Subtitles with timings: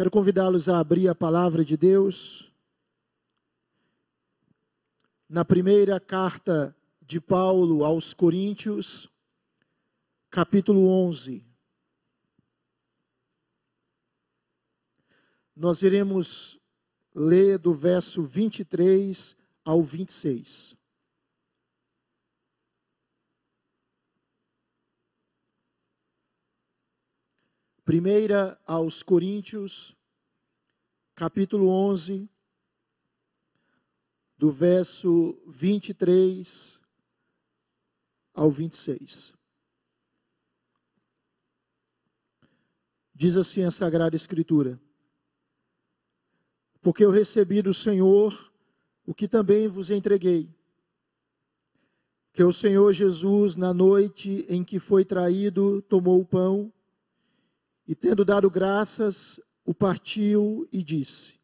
[0.00, 2.50] Quero convidá-los a abrir a palavra de Deus.
[5.28, 9.10] Na primeira carta de Paulo aos Coríntios,
[10.30, 11.44] capítulo 11.
[15.54, 16.58] Nós iremos
[17.14, 20.79] ler do verso 23 ao 26.
[27.90, 29.96] Primeira aos Coríntios,
[31.16, 32.30] capítulo 11,
[34.38, 36.80] do verso 23
[38.32, 39.34] ao 26.
[43.12, 44.80] Diz assim a Sagrada Escritura:
[46.80, 48.52] Porque eu recebi do Senhor
[49.04, 50.48] o que também vos entreguei.
[52.32, 56.72] Que o Senhor Jesus, na noite em que foi traído, tomou o pão
[57.90, 61.40] e, tendo dado graças, o partiu e disse: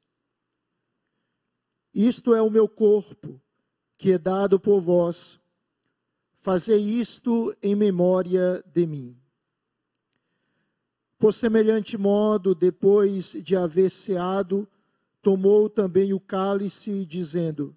[1.92, 3.42] Isto é o meu corpo,
[3.98, 5.40] que é dado por vós.
[6.36, 9.18] Fazei isto em memória de mim.
[11.18, 14.68] Por semelhante modo, depois de haver ceado,
[15.20, 17.76] tomou também o cálice, dizendo: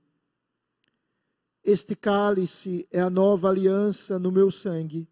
[1.63, 5.09] Este cálice é a nova aliança no meu sangue.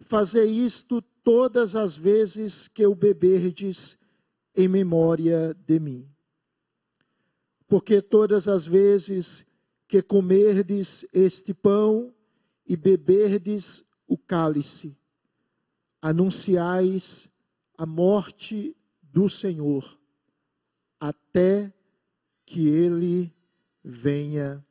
[0.00, 3.98] Fazei isto todas as vezes que o beberdes
[4.56, 6.08] em memória de mim.
[7.66, 9.44] Porque todas as vezes
[9.86, 12.14] que comerdes este pão
[12.66, 14.96] e beberdes o cálice,
[16.00, 17.28] anunciais
[17.76, 20.00] a morte do Senhor,
[20.98, 21.70] até
[22.46, 23.30] que ele
[23.84, 24.64] venha.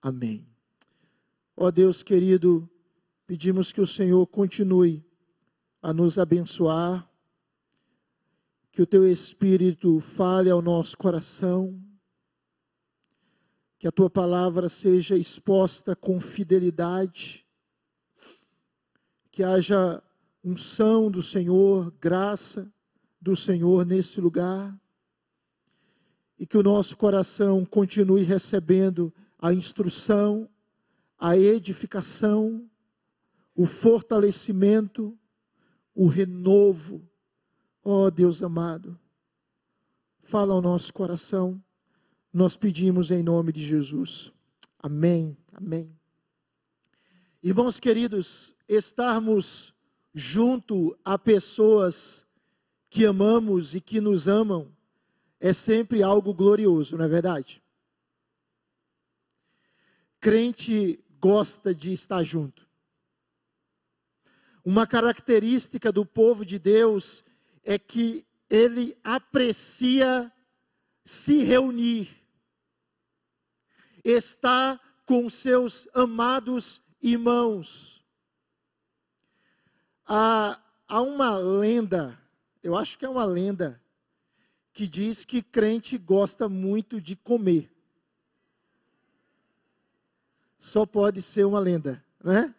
[0.00, 0.46] Amém.
[1.56, 2.70] Ó Deus querido,
[3.26, 5.07] pedimos que o Senhor continue
[5.82, 7.08] a nos abençoar,
[8.72, 11.80] que o teu Espírito fale ao nosso coração,
[13.78, 17.46] que a tua palavra seja exposta com fidelidade,
[19.30, 20.02] que haja
[20.42, 22.72] unção do Senhor, graça
[23.20, 24.76] do Senhor nesse lugar,
[26.38, 30.48] e que o nosso coração continue recebendo a instrução,
[31.18, 32.68] a edificação,
[33.56, 35.17] o fortalecimento,
[35.98, 37.04] o renovo.
[37.82, 38.96] Ó oh, Deus amado,
[40.20, 41.60] fala ao nosso coração,
[42.32, 44.32] nós pedimos em nome de Jesus.
[44.78, 45.92] Amém, amém.
[47.42, 49.74] Irmãos queridos, estarmos
[50.14, 52.24] junto a pessoas
[52.88, 54.70] que amamos e que nos amam
[55.40, 57.62] é sempre algo glorioso, não é verdade?
[60.20, 62.67] Crente gosta de estar junto.
[64.70, 67.24] Uma característica do povo de Deus
[67.64, 70.30] é que ele aprecia
[71.06, 72.22] se reunir,
[74.04, 78.04] estar com seus amados irmãos.
[80.06, 82.20] Há, há uma lenda,
[82.62, 83.82] eu acho que é uma lenda,
[84.74, 87.72] que diz que crente gosta muito de comer.
[90.58, 92.54] Só pode ser uma lenda, né?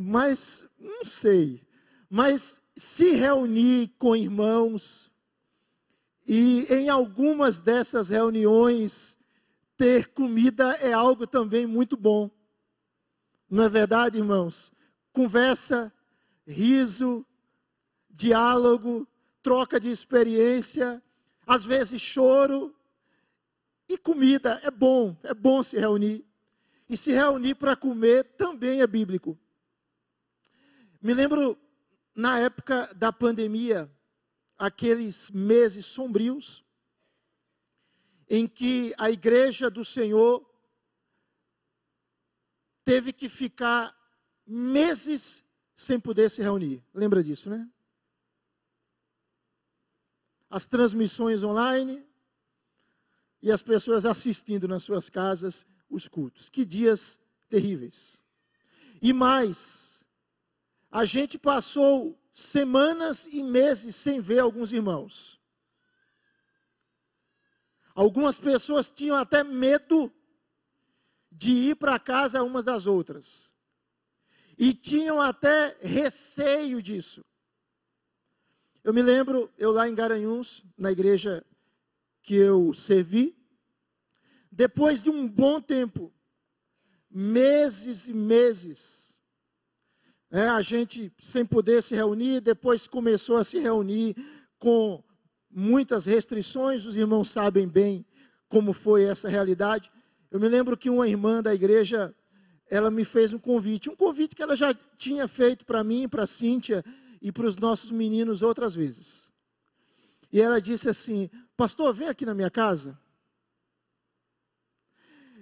[0.00, 1.60] Mas não sei,
[2.08, 5.10] mas se reunir com irmãos
[6.24, 9.18] e em algumas dessas reuniões
[9.76, 12.30] ter comida é algo também muito bom.
[13.50, 14.72] Não é verdade, irmãos?
[15.12, 15.92] Conversa,
[16.46, 17.26] riso,
[18.08, 19.04] diálogo,
[19.42, 21.02] troca de experiência,
[21.44, 22.72] às vezes choro
[23.88, 26.24] e comida é bom, é bom se reunir.
[26.88, 29.36] E se reunir para comer também é bíblico.
[31.00, 31.58] Me lembro
[32.14, 33.90] na época da pandemia,
[34.56, 36.64] aqueles meses sombrios,
[38.28, 40.44] em que a igreja do Senhor
[42.84, 43.96] teve que ficar
[44.46, 45.44] meses
[45.76, 46.82] sem poder se reunir.
[46.92, 47.68] Lembra disso, né?
[50.50, 52.04] As transmissões online
[53.40, 56.48] e as pessoas assistindo nas suas casas os cultos.
[56.48, 58.20] Que dias terríveis.
[59.00, 59.87] E mais,
[60.98, 65.40] a gente passou semanas e meses sem ver alguns irmãos.
[67.94, 70.12] Algumas pessoas tinham até medo
[71.30, 73.54] de ir para casa umas das outras.
[74.58, 77.24] E tinham até receio disso.
[78.82, 81.46] Eu me lembro, eu lá em Garanhuns, na igreja
[82.22, 83.38] que eu servi,
[84.50, 86.12] depois de um bom tempo,
[87.08, 89.07] meses e meses,
[90.30, 94.14] é, a gente sem poder se reunir, depois começou a se reunir
[94.58, 95.02] com
[95.50, 98.04] muitas restrições, os irmãos sabem bem
[98.48, 99.90] como foi essa realidade.
[100.30, 102.14] Eu me lembro que uma irmã da igreja,
[102.70, 106.26] ela me fez um convite, um convite que ela já tinha feito para mim, para
[106.26, 106.84] Cíntia
[107.20, 109.30] e para os nossos meninos outras vezes.
[110.30, 112.98] E ela disse assim: Pastor, vem aqui na minha casa.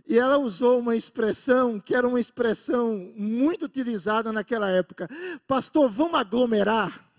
[0.06, 5.08] E ela usou uma expressão que era uma expressão muito utilizada naquela época:
[5.46, 7.10] Pastor, vamos aglomerar.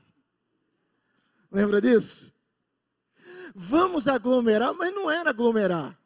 [1.51, 2.34] Lembra disso?
[3.54, 6.00] Vamos aglomerar, mas não era aglomerar.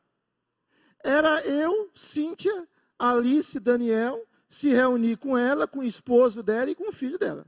[1.03, 2.67] Era eu, Cíntia,
[2.97, 7.45] Alice, Daniel, se reunir com ela, com o esposo dela e com o filho dela.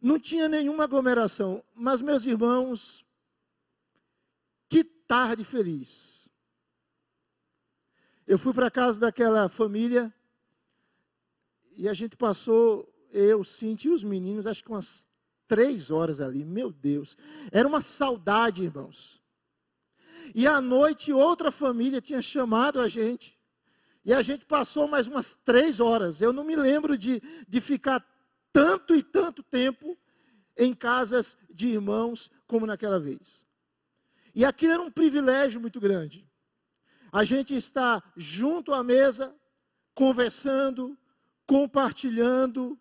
[0.00, 3.06] Não tinha nenhuma aglomeração, mas meus irmãos,
[4.68, 6.19] que tarde feliz.
[8.30, 10.14] Eu fui para casa daquela família
[11.76, 15.08] e a gente passou, eu, Cintia e os meninos, acho que umas
[15.48, 17.18] três horas ali, meu Deus.
[17.50, 19.20] Era uma saudade, irmãos.
[20.32, 23.36] E à noite outra família tinha chamado a gente.
[24.04, 26.20] E a gente passou mais umas três horas.
[26.20, 28.00] Eu não me lembro de, de ficar
[28.52, 29.98] tanto e tanto tempo
[30.56, 33.44] em casas de irmãos como naquela vez.
[34.32, 36.29] E aquilo era um privilégio muito grande.
[37.12, 39.34] A gente está junto à mesa,
[39.94, 40.96] conversando,
[41.46, 42.78] compartilhando,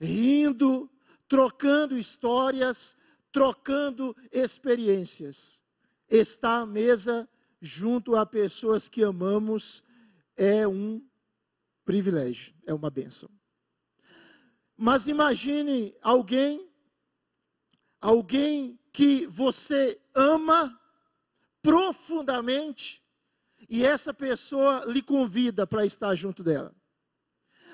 [0.00, 0.90] rindo,
[1.26, 2.96] trocando histórias,
[3.32, 5.62] trocando experiências.
[6.08, 7.28] Estar à mesa
[7.60, 9.82] junto a pessoas que amamos
[10.36, 11.02] é um
[11.84, 13.30] privilégio, é uma bênção.
[14.76, 16.68] Mas imagine alguém,
[18.00, 20.78] alguém que você ama
[21.62, 23.01] profundamente,
[23.72, 26.76] e essa pessoa lhe convida para estar junto dela.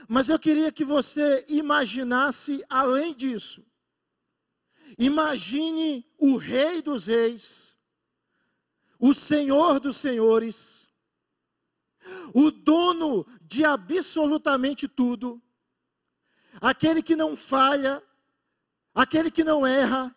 [0.08, 3.66] Mas eu queria que você imaginasse além disso.
[4.96, 7.76] Imagine o Rei dos Reis,
[8.96, 10.88] o Senhor dos Senhores,
[12.32, 15.42] o dono de absolutamente tudo,
[16.60, 18.00] aquele que não falha,
[18.94, 20.14] aquele que não erra,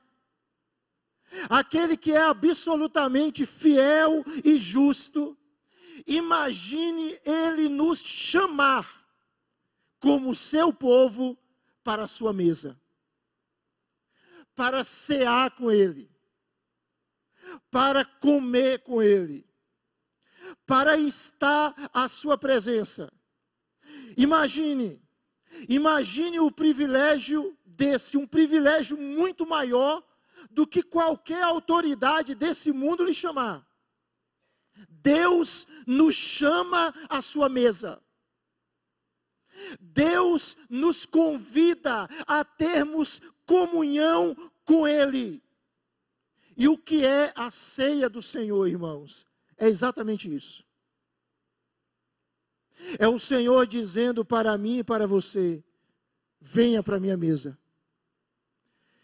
[1.49, 5.35] aquele que é absolutamente fiel e justo.
[6.07, 9.01] Imagine ele nos chamar
[9.99, 11.37] como seu povo
[11.83, 12.79] para a sua mesa,
[14.55, 16.09] para cear com Ele,
[17.69, 19.45] para comer com Ele,
[20.65, 23.11] para estar à sua presença.
[24.17, 25.01] Imagine,
[25.69, 30.03] imagine o privilégio desse, um privilégio muito maior
[30.49, 33.65] do que qualquer autoridade desse mundo lhe chamar.
[34.89, 38.01] Deus nos chama à sua mesa.
[39.79, 44.35] Deus nos convida a termos comunhão
[44.65, 45.43] com Ele.
[46.57, 49.25] E o que é a ceia do Senhor, irmãos?
[49.57, 50.63] É exatamente isso.
[52.97, 55.63] É o Senhor dizendo para mim e para você:
[56.39, 57.57] venha para a minha mesa.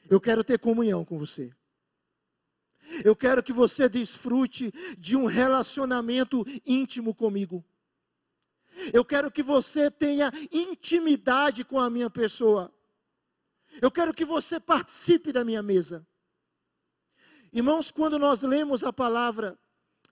[0.10, 1.54] Eu quero ter comunhão com você.
[3.04, 7.64] Eu quero que você desfrute de um relacionamento íntimo comigo.
[8.94, 12.74] Eu quero que você tenha intimidade com a minha pessoa.
[13.82, 16.06] Eu quero que você participe da minha mesa.
[17.52, 19.58] Irmãos, quando nós lemos a palavra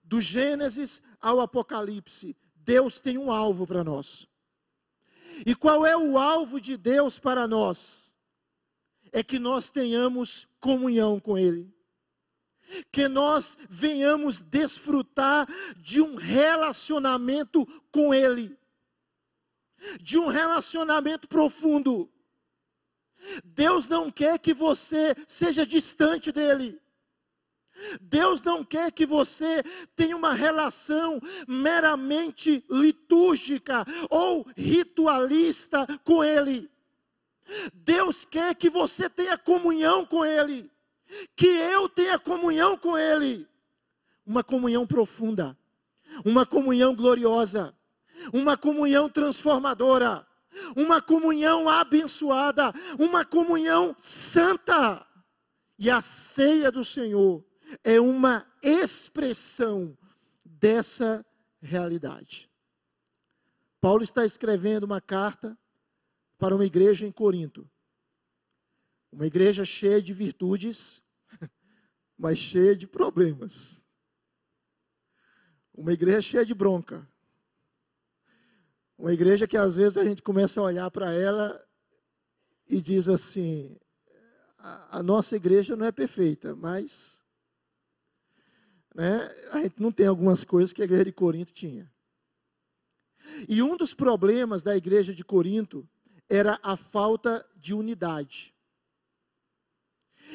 [0.02, 4.26] do Gênesis ao Apocalipse, Deus tem um alvo para nós.
[5.44, 8.12] E qual é o alvo de Deus para nós?
[9.12, 11.75] É que nós tenhamos comunhão com Ele.
[12.90, 15.46] Que nós venhamos desfrutar
[15.76, 18.56] de um relacionamento com Ele
[20.00, 22.10] de um relacionamento profundo.
[23.44, 26.80] Deus não quer que você seja distante dele.
[28.00, 29.62] Deus não quer que você
[29.94, 36.70] tenha uma relação meramente litúrgica ou ritualista com Ele.
[37.74, 40.70] Deus quer que você tenha comunhão com Ele,
[41.34, 43.48] que eu tenha comunhão com Ele,
[44.24, 45.56] uma comunhão profunda,
[46.24, 47.76] uma comunhão gloriosa
[48.32, 50.26] uma comunhão transformadora,
[50.76, 55.06] uma comunhão abençoada, uma comunhão santa.
[55.78, 57.44] E a ceia do Senhor
[57.84, 59.96] é uma expressão
[60.44, 61.24] dessa
[61.60, 62.50] realidade.
[63.80, 65.56] Paulo está escrevendo uma carta
[66.38, 67.68] para uma igreja em Corinto.
[69.16, 71.02] Uma igreja cheia de virtudes,
[72.18, 73.82] mas cheia de problemas.
[75.72, 77.08] Uma igreja cheia de bronca.
[78.98, 81.66] Uma igreja que às vezes a gente começa a olhar para ela
[82.68, 83.80] e diz assim:
[84.58, 87.24] a, a, nossa igreja não é perfeita, mas
[88.94, 91.90] né, a gente não tem algumas coisas que a igreja de Corinto tinha.
[93.48, 95.88] E um dos problemas da igreja de Corinto
[96.28, 98.54] era a falta de unidade.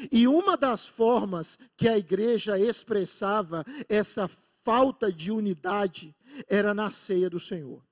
[0.10, 4.28] E uma das formas que a igreja expressava essa
[4.62, 6.16] falta de unidade
[6.48, 7.84] era na ceia do Senhor.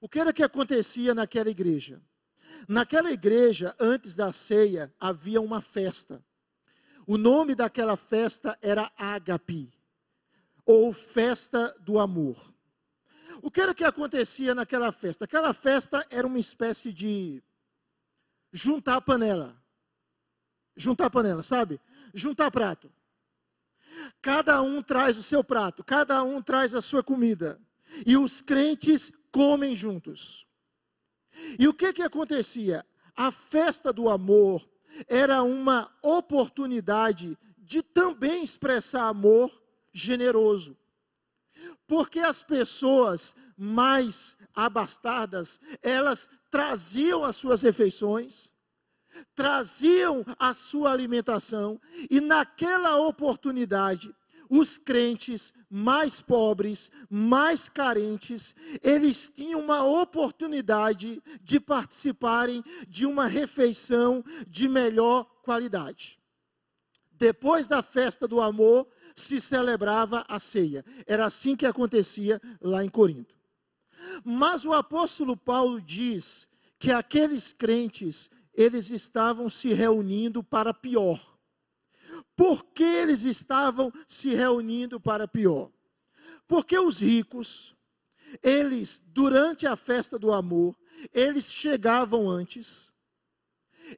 [0.00, 2.02] O que era que acontecia naquela igreja?
[2.66, 6.24] Naquela igreja, antes da ceia, havia uma festa.
[7.06, 9.72] O nome daquela festa era Ágape,
[10.64, 12.36] ou Festa do Amor.
[13.42, 15.24] O que era que acontecia naquela festa?
[15.24, 17.42] Aquela festa era uma espécie de
[18.52, 19.59] juntar a panela.
[20.80, 21.78] Juntar panela, sabe?
[22.14, 22.90] Juntar prato.
[24.22, 27.60] Cada um traz o seu prato, cada um traz a sua comida.
[28.06, 30.46] E os crentes comem juntos.
[31.58, 32.84] E o que que acontecia?
[33.14, 34.66] A festa do amor
[35.06, 39.52] era uma oportunidade de também expressar amor
[39.92, 40.78] generoso.
[41.86, 48.50] Porque as pessoas mais abastadas, elas traziam as suas refeições,
[49.34, 54.14] traziam a sua alimentação, e naquela oportunidade,
[54.48, 64.24] os crentes mais pobres, mais carentes, eles tinham uma oportunidade de participarem de uma refeição
[64.48, 66.18] de melhor qualidade.
[67.12, 70.84] Depois da festa do amor, se celebrava a ceia.
[71.06, 73.34] Era assim que acontecia lá em Corinto.
[74.24, 76.48] Mas o apóstolo Paulo diz
[76.78, 81.18] que aqueles crentes, eles estavam se reunindo para pior.
[82.36, 85.70] Por que eles estavam se reunindo para pior?
[86.46, 87.76] Porque os ricos,
[88.42, 90.76] eles, durante a festa do amor,
[91.12, 92.92] eles chegavam antes,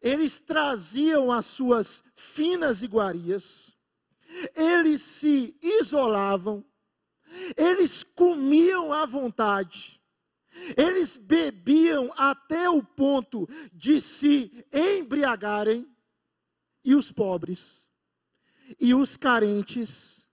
[0.01, 3.77] eles traziam as suas finas iguarias,
[4.55, 6.65] eles se isolavam,
[7.57, 10.02] eles comiam à vontade,
[10.77, 15.93] eles bebiam até o ponto de se embriagarem,
[16.85, 17.89] e os pobres
[18.81, 20.29] e os carentes,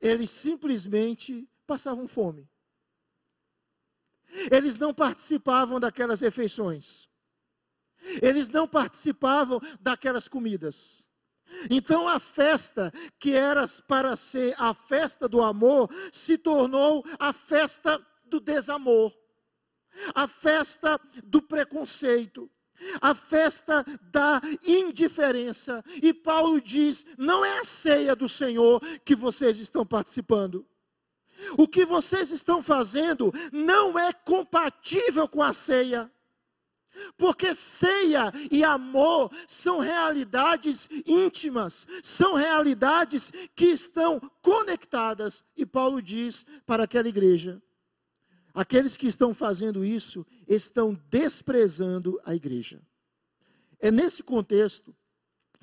[0.00, 2.48] eles simplesmente passavam fome.
[4.50, 7.08] Eles não participavam daquelas refeições.
[8.22, 11.06] Eles não participavam daquelas comidas.
[11.68, 18.04] Então a festa que era para ser a festa do amor se tornou a festa
[18.24, 19.12] do desamor,
[20.14, 22.50] a festa do preconceito,
[23.00, 25.84] a festa da indiferença.
[26.02, 30.66] E Paulo diz: não é a ceia do Senhor que vocês estão participando.
[31.56, 36.10] O que vocês estão fazendo não é compatível com a ceia.
[37.16, 45.44] Porque ceia e amor são realidades íntimas, são realidades que estão conectadas.
[45.56, 47.62] E Paulo diz para aquela igreja:
[48.54, 52.80] aqueles que estão fazendo isso estão desprezando a igreja.
[53.78, 54.94] É nesse contexto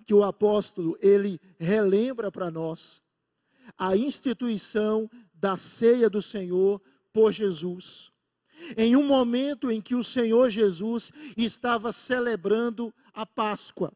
[0.06, 3.01] que o apóstolo ele relembra para nós
[3.77, 8.12] a instituição da ceia do Senhor por Jesus
[8.75, 13.91] em um momento em que o Senhor Jesus estava celebrando a Páscoa,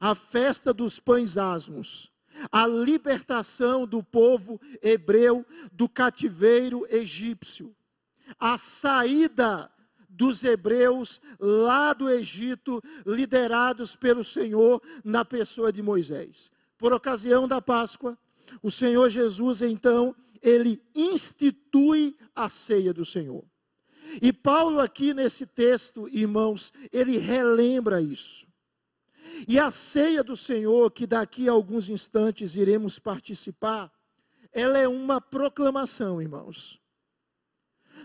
[0.00, 2.10] a festa dos pães asmos,
[2.52, 7.74] a libertação do povo hebreu do cativeiro egípcio,
[8.38, 9.70] a saída
[10.08, 16.50] dos hebreus lá do Egito, liderados pelo Senhor na pessoa de Moisés.
[16.76, 18.18] Por ocasião da Páscoa,
[18.62, 23.44] o Senhor Jesus, então, ele institui a ceia do Senhor.
[24.22, 28.46] E Paulo, aqui nesse texto, irmãos, ele relembra isso.
[29.46, 33.92] E a ceia do Senhor, que daqui a alguns instantes iremos participar,
[34.52, 36.80] ela é uma proclamação, irmãos.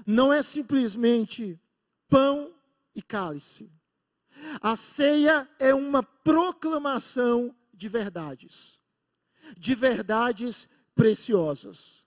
[0.05, 1.59] Não é simplesmente
[2.09, 2.53] pão
[2.95, 3.71] e cálice.
[4.61, 8.79] A ceia é uma proclamação de verdades,
[9.57, 12.03] de verdades preciosas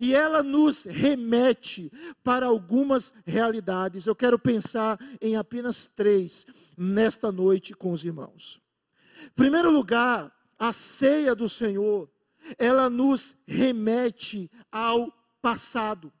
[0.00, 1.90] e ela nos remete
[2.22, 4.06] para algumas realidades.
[4.06, 8.60] Eu quero pensar em apenas três nesta noite com os irmãos.
[9.24, 12.10] Em primeiro lugar, a ceia do Senhor,
[12.58, 16.12] ela nos remete ao passado.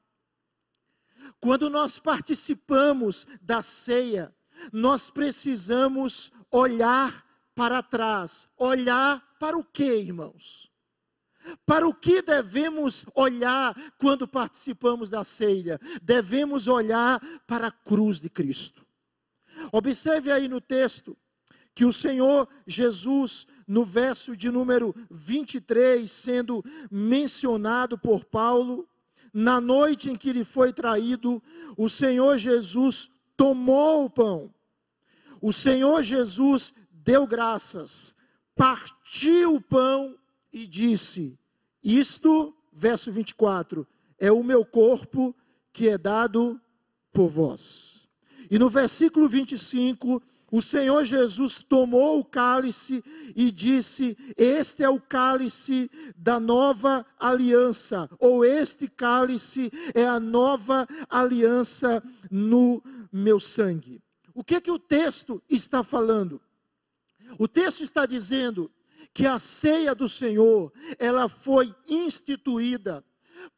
[1.46, 4.34] Quando nós participamos da ceia,
[4.72, 7.24] nós precisamos olhar
[7.54, 8.48] para trás.
[8.56, 10.68] Olhar para o que, irmãos?
[11.64, 15.78] Para o que devemos olhar quando participamos da ceia?
[16.02, 18.84] Devemos olhar para a cruz de Cristo.
[19.70, 21.16] Observe aí no texto
[21.76, 28.88] que o Senhor Jesus, no verso de número 23, sendo mencionado por Paulo,
[29.38, 31.42] na noite em que ele foi traído,
[31.76, 34.50] o Senhor Jesus tomou o pão.
[35.42, 38.14] O Senhor Jesus deu graças,
[38.54, 40.16] partiu o pão
[40.50, 41.38] e disse:
[41.84, 43.86] Isto, verso 24,
[44.18, 45.36] é o meu corpo
[45.70, 46.58] que é dado
[47.12, 48.08] por vós.
[48.50, 53.02] E no versículo 25, o Senhor Jesus tomou o cálice
[53.34, 60.86] e disse: Este é o cálice da nova aliança, ou este cálice é a nova
[61.08, 64.00] aliança no meu sangue.
[64.32, 66.40] O que que o texto está falando?
[67.38, 68.70] O texto está dizendo
[69.12, 73.04] que a ceia do Senhor, ela foi instituída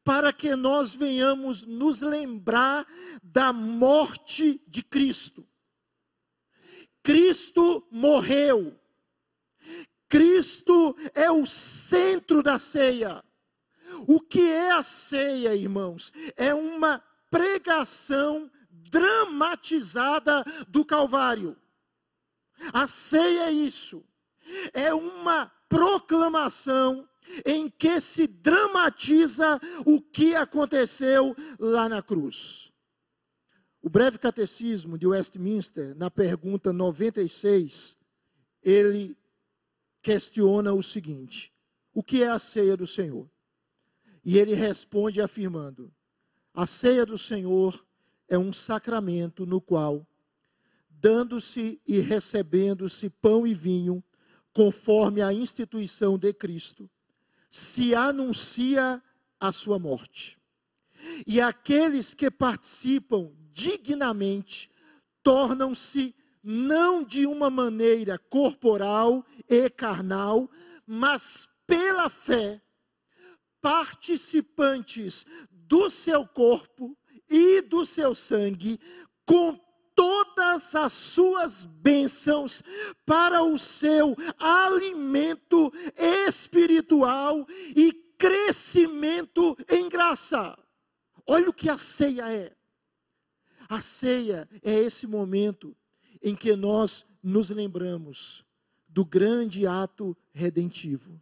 [0.04, 2.86] para que nós venhamos nos lembrar
[3.22, 5.46] da morte de Cristo.
[7.08, 8.78] Cristo morreu.
[10.10, 13.24] Cristo é o centro da ceia.
[14.06, 16.12] O que é a ceia, irmãos?
[16.36, 21.56] É uma pregação dramatizada do Calvário.
[22.74, 24.04] A ceia é isso.
[24.74, 27.08] É uma proclamação
[27.42, 32.70] em que se dramatiza o que aconteceu lá na cruz.
[33.80, 37.96] O breve catecismo de Westminster, na pergunta 96,
[38.62, 39.16] ele
[40.02, 41.52] questiona o seguinte:
[41.94, 43.30] o que é a ceia do Senhor?
[44.24, 45.92] E ele responde afirmando:
[46.52, 47.86] a ceia do Senhor
[48.28, 50.06] é um sacramento no qual,
[50.90, 54.02] dando-se e recebendo-se pão e vinho,
[54.52, 56.90] conforme a instituição de Cristo,
[57.48, 59.00] se anuncia
[59.38, 60.36] a sua morte.
[61.24, 64.70] E aqueles que participam dignamente
[65.20, 70.48] tornam-se não de uma maneira corporal e carnal,
[70.86, 72.62] mas pela fé,
[73.60, 76.96] participantes do seu corpo
[77.28, 78.78] e do seu sangue,
[79.26, 79.58] com
[79.92, 82.62] todas as suas bênçãos
[83.04, 85.72] para o seu alimento
[86.28, 90.56] espiritual e crescimento em graça.
[91.26, 92.57] Olha o que a ceia é.
[93.68, 95.76] A ceia é esse momento
[96.22, 98.44] em que nós nos lembramos
[98.88, 101.20] do grande ato redentivo.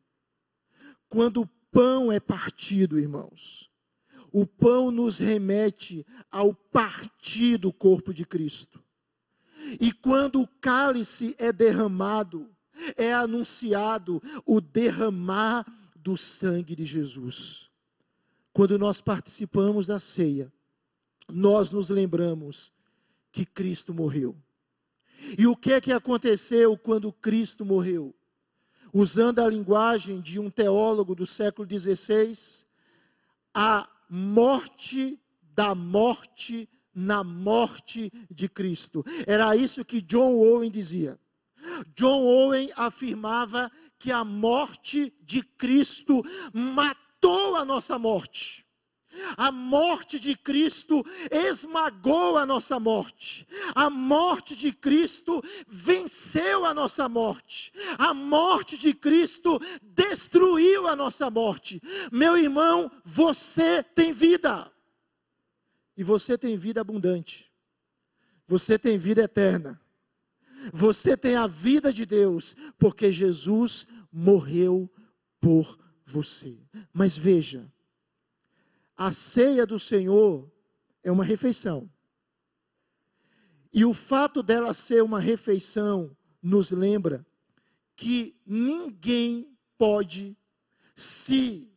[1.08, 3.70] Quando o pão é partido, irmãos,
[4.32, 8.82] o pão nos remete ao partir do corpo de Cristo.
[9.80, 12.48] E quando o cálice é derramado,
[12.96, 17.70] é anunciado o derramar do sangue de Jesus.
[18.52, 20.52] Quando nós participamos da ceia,
[21.28, 22.72] nós nos lembramos
[23.32, 24.36] que Cristo morreu.
[25.38, 28.14] E o que é que aconteceu quando Cristo morreu?
[28.92, 32.64] Usando a linguagem de um teólogo do século XVI,
[33.52, 35.18] a morte
[35.54, 39.04] da morte na morte de Cristo.
[39.26, 41.18] Era isso que John Owen dizia.
[41.94, 48.65] John Owen afirmava que a morte de Cristo matou a nossa morte.
[49.36, 53.46] A morte de Cristo esmagou a nossa morte.
[53.74, 57.72] A morte de Cristo venceu a nossa morte.
[57.98, 61.80] A morte de Cristo destruiu a nossa morte.
[62.12, 64.70] Meu irmão, você tem vida.
[65.96, 67.50] E você tem vida abundante.
[68.46, 69.80] Você tem vida eterna.
[70.72, 74.90] Você tem a vida de Deus, porque Jesus morreu
[75.40, 76.58] por você.
[76.92, 77.70] Mas veja,
[78.96, 80.50] a ceia do Senhor
[81.02, 81.90] é uma refeição.
[83.72, 87.26] E o fato dela ser uma refeição nos lembra
[87.94, 90.36] que ninguém pode
[90.94, 91.70] se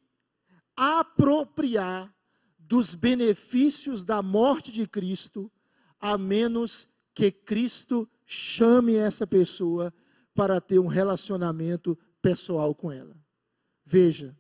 [0.75, 2.13] apropriar
[2.58, 5.51] dos benefícios da morte de Cristo,
[5.99, 9.93] a menos que Cristo chame essa pessoa
[10.34, 13.17] para ter um relacionamento pessoal com ela.
[13.84, 14.38] Veja,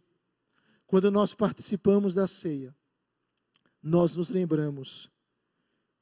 [0.89, 2.75] quando nós participamos da ceia,
[3.81, 5.11] nós nos lembramos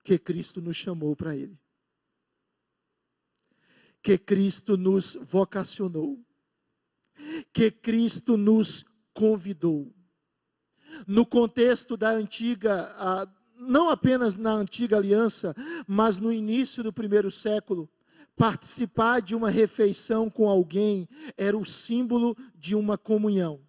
[0.02, 1.60] que Cristo nos chamou para Ele,
[4.02, 6.18] que Cristo nos vocacionou,
[7.52, 9.94] que Cristo nos convidou.
[11.06, 12.90] No contexto da antiga,
[13.58, 15.54] não apenas na antiga aliança,
[15.86, 17.90] mas no início do primeiro século,
[18.38, 23.67] participar de uma refeição com alguém era o símbolo de uma comunhão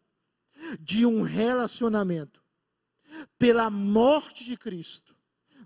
[0.80, 2.42] de um relacionamento.
[3.38, 5.16] Pela morte de Cristo,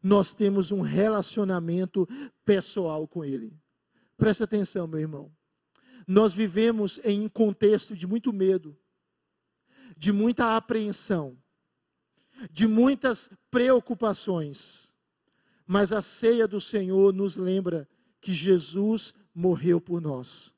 [0.03, 2.09] nós temos um relacionamento
[2.45, 3.57] pessoal com Ele.
[4.17, 5.33] Presta atenção, meu irmão.
[6.07, 8.77] Nós vivemos em um contexto de muito medo,
[9.97, 11.37] de muita apreensão,
[12.51, 14.93] de muitas preocupações.
[15.67, 17.89] Mas a ceia do Senhor nos lembra
[18.21, 20.53] que Jesus morreu por nós.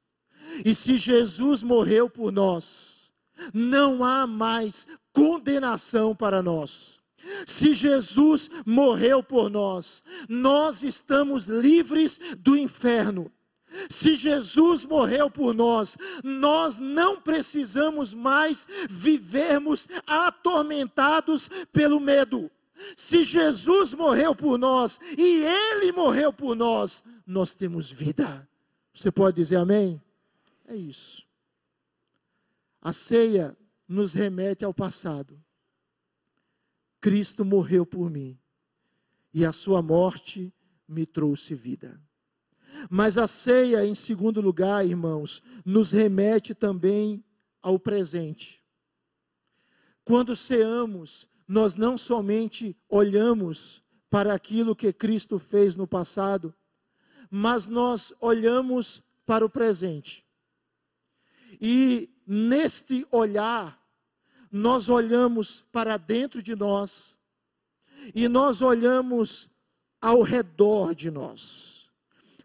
[0.65, 3.04] E se Jesus morreu por nós,
[3.53, 7.01] não há mais condenação para nós.
[7.47, 13.31] Se Jesus morreu por nós, nós estamos livres do inferno.
[13.89, 22.51] Se Jesus morreu por nós, nós não precisamos mais vivermos atormentados pelo medo.
[22.97, 28.49] Se Jesus morreu por nós e Ele morreu por nós, nós temos vida.
[28.93, 30.01] Você pode dizer amém?
[30.67, 31.27] É isso.
[32.85, 33.57] A ceia
[33.89, 35.43] nos remete ao passado.
[37.01, 38.39] Cristo morreu por mim
[39.33, 40.55] e a sua morte
[40.87, 41.99] me trouxe vida.
[42.91, 47.25] Mas a ceia, em segundo lugar, irmãos, nos remete também
[47.63, 48.63] ao presente.
[50.05, 56.55] Quando ceamos, nós não somente olhamos para aquilo que Cristo fez no passado,
[57.31, 60.25] mas nós olhamos para o presente.
[61.61, 63.81] E neste olhar,
[64.51, 67.19] nós olhamos para dentro de nós
[68.15, 69.51] e nós olhamos
[70.01, 71.91] ao redor de nós.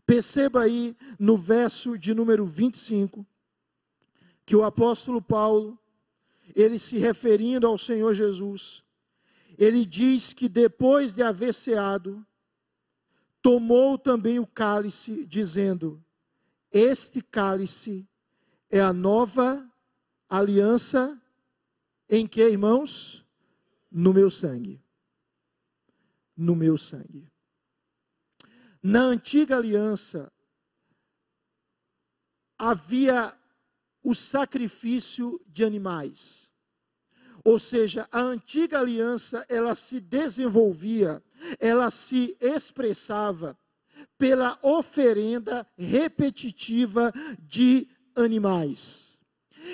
[0.06, 3.26] Perceba aí no verso de número 25,
[4.46, 5.78] que o apóstolo Paulo,
[6.56, 8.84] ele se referindo ao Senhor Jesus,
[9.56, 12.26] ele diz que depois de haver ceado,
[13.42, 16.04] tomou também o cálice, dizendo:
[16.72, 18.08] Este cálice
[18.70, 19.69] é a nova
[20.30, 21.20] aliança
[22.08, 23.26] em que, irmãos?
[23.92, 24.82] No meu sangue.
[26.38, 27.28] No meu sangue.
[28.82, 30.32] Na antiga aliança,
[32.58, 33.36] havia
[34.02, 36.50] o sacrifício de animais.
[37.44, 41.24] Ou seja, a antiga aliança, ela se desenvolvia,
[41.60, 43.58] ela se expressava
[44.18, 49.09] pela oferenda repetitiva de animais.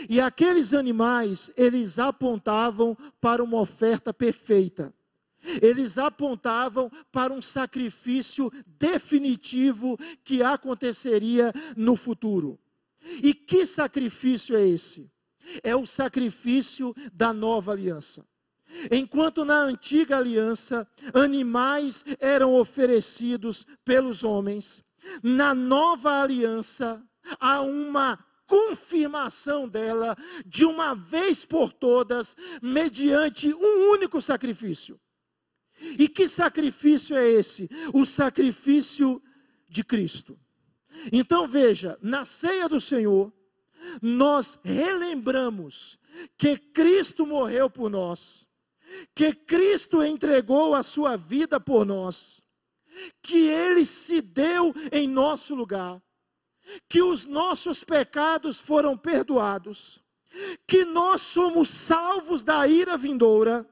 [0.09, 4.93] E aqueles animais, eles apontavam para uma oferta perfeita
[5.61, 12.59] eles apontavam para um sacrifício definitivo que aconteceria no futuro.
[13.21, 15.09] E que sacrifício é esse?
[15.63, 18.25] É o sacrifício da nova aliança.
[18.91, 24.83] Enquanto na antiga aliança animais eram oferecidos pelos homens,
[25.21, 27.01] na nova aliança
[27.39, 34.99] há uma confirmação dela de uma vez por todas, mediante um único sacrifício.
[35.99, 37.69] E que sacrifício é esse?
[37.93, 39.21] O sacrifício
[39.69, 40.39] de Cristo.
[41.11, 43.33] Então veja, na ceia do Senhor,
[44.01, 45.99] nós relembramos
[46.37, 48.45] que Cristo morreu por nós,
[49.13, 52.41] que Cristo entregou a sua vida por nós,
[53.21, 56.01] que Ele se deu em nosso lugar,
[56.87, 60.03] que os nossos pecados foram perdoados,
[60.67, 63.67] que nós somos salvos da ira vindoura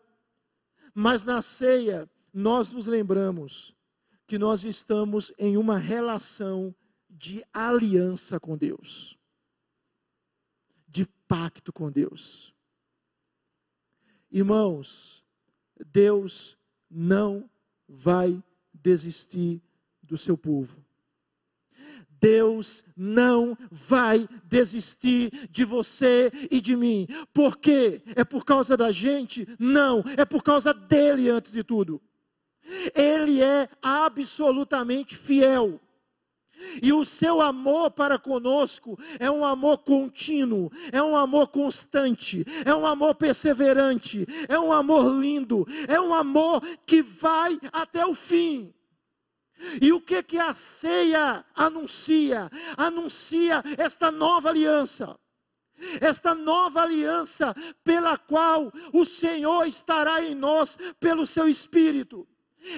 [0.93, 3.75] mas na ceia, nós nos lembramos
[4.27, 6.73] que nós estamos em uma relação
[7.09, 9.17] de aliança com Deus,
[10.87, 12.53] de pacto com Deus.
[14.31, 15.25] Irmãos,
[15.85, 16.57] Deus
[16.89, 17.49] não
[17.87, 18.41] vai
[18.73, 19.61] desistir
[20.01, 20.83] do seu povo.
[22.23, 27.05] Deus não vai desistir de você e de mim.
[27.33, 28.01] Por quê?
[28.15, 29.45] É por causa da gente?
[29.59, 32.01] Não, é por causa dele antes de tudo.
[32.95, 35.81] Ele é absolutamente fiel.
[36.81, 42.73] E o seu amor para conosco é um amor contínuo, é um amor constante, é
[42.73, 48.73] um amor perseverante, é um amor lindo, é um amor que vai até o fim.
[49.81, 52.49] E o que que a ceia anuncia?
[52.77, 55.17] Anuncia esta nova aliança.
[55.99, 62.27] Esta nova aliança pela qual o Senhor estará em nós pelo seu espírito.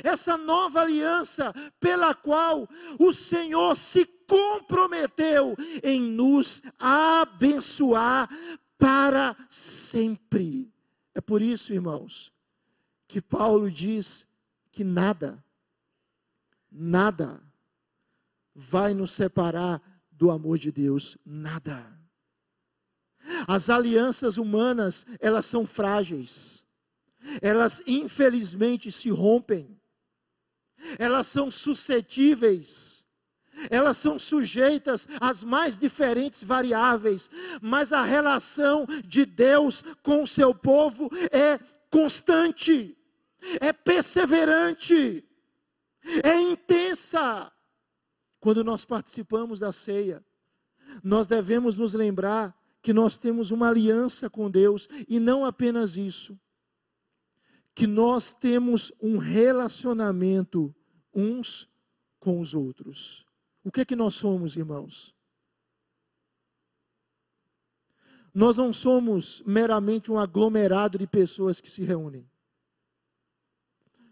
[0.04, 2.68] Essa nova aliança pela qual
[3.00, 8.28] o Senhor se comprometeu em nos abençoar
[8.78, 10.72] para sempre.
[11.14, 12.34] É por isso, irmãos,
[13.08, 14.28] que Paulo diz
[14.72, 15.45] que nada
[16.76, 17.42] nada
[18.54, 21.86] vai nos separar do amor de Deus, nada.
[23.48, 26.66] As alianças humanas, elas são frágeis.
[27.42, 29.80] Elas infelizmente se rompem.
[31.00, 32.96] Elas são suscetíveis
[33.70, 37.30] elas são sujeitas às mais diferentes variáveis,
[37.62, 41.58] mas a relação de Deus com o seu povo é
[41.90, 42.98] constante,
[43.60, 45.24] é perseverante,
[46.24, 47.52] é intensa.
[48.40, 50.24] Quando nós participamos da ceia,
[51.04, 56.40] nós devemos nos lembrar que nós temos uma aliança com Deus e não apenas isso,
[57.74, 60.74] que nós temos um relacionamento
[61.14, 61.68] uns
[62.20, 63.26] com os outros.
[63.64, 65.16] O que é que nós somos, irmãos?
[68.32, 72.30] Nós não somos meramente um aglomerado de pessoas que se reúnem.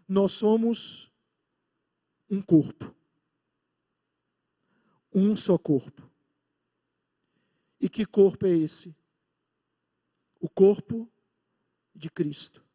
[0.08, 1.12] Nós somos
[2.34, 2.96] um corpo.
[5.13, 6.10] Um só corpo.
[7.80, 8.96] E que corpo é esse?
[10.39, 11.08] O corpo
[11.93, 12.65] de Cristo.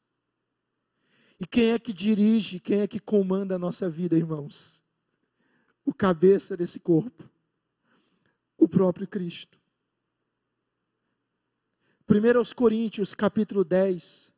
[1.40, 4.81] E quem é que dirige, quem é que comanda a nossa vida, irmãos?
[5.85, 7.29] O cabeça desse corpo,
[8.57, 9.59] o próprio Cristo.
[12.09, 14.33] 1 Coríntios, capítulo 10,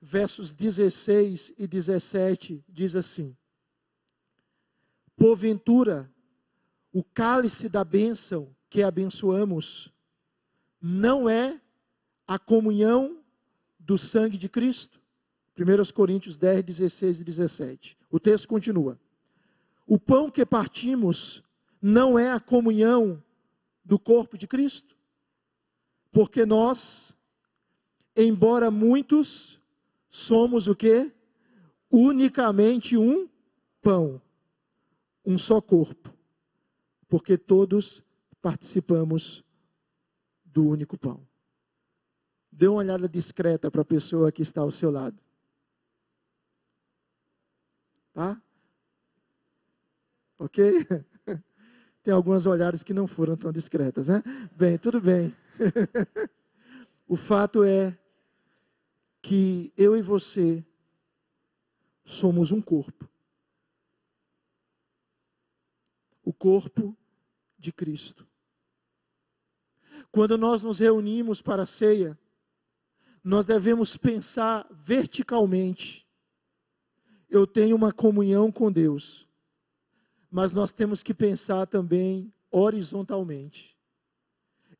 [0.00, 3.36] versos 16 e 17, diz assim:
[5.16, 6.10] Porventura,
[6.92, 9.92] o cálice da bênção que abençoamos
[10.80, 11.60] não é
[12.26, 13.18] a comunhão
[13.78, 15.00] do sangue de Cristo?
[15.58, 17.98] 1 Coríntios 10, 16 e 17.
[18.10, 18.98] O texto continua.
[19.86, 21.42] O pão que partimos
[21.80, 23.22] não é a comunhão
[23.84, 24.96] do corpo de Cristo?
[26.10, 27.16] Porque nós,
[28.16, 29.60] embora muitos,
[30.08, 31.12] somos o que?
[31.90, 33.28] Unicamente um
[33.82, 34.21] pão,
[35.24, 36.12] um só corpo,
[37.08, 38.04] porque todos
[38.40, 39.44] participamos
[40.44, 41.26] do único pão.
[42.50, 45.16] Dê uma olhada discreta para a pessoa que está ao seu lado.
[48.12, 48.40] Tá?
[50.38, 50.86] Ok?
[52.02, 54.22] Tem algumas olhares que não foram tão discretas, né?
[54.56, 55.34] Bem, tudo bem.
[57.06, 57.96] o fato é
[59.22, 60.64] que eu e você
[62.04, 63.08] somos um corpo.
[66.22, 66.96] O corpo
[67.58, 68.26] de Cristo.
[70.10, 72.18] Quando nós nos reunimos para a ceia,
[73.22, 76.06] nós devemos pensar verticalmente.
[77.28, 79.28] Eu tenho uma comunhão com Deus,
[80.30, 83.78] mas nós temos que pensar também horizontalmente.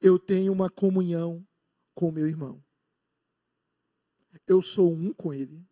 [0.01, 1.47] Eu tenho uma comunhão
[1.95, 2.63] com meu irmão.
[4.47, 5.65] Eu sou um com ele.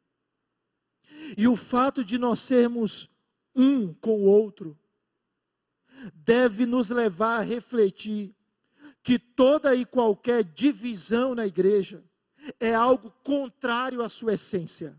[1.36, 3.10] E o fato de nós sermos
[3.54, 4.78] um com o outro
[6.14, 8.34] deve nos levar a refletir
[9.02, 12.04] que toda e qualquer divisão na igreja
[12.58, 14.98] é algo contrário à sua essência.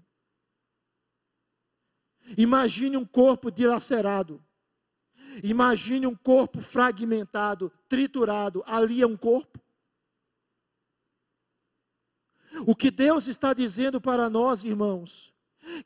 [2.38, 4.44] Imagine um corpo dilacerado.
[5.44, 8.64] Imagine um corpo fragmentado, triturado.
[8.66, 9.60] Ali é um corpo.
[12.66, 15.34] O que Deus está dizendo para nós, irmãos,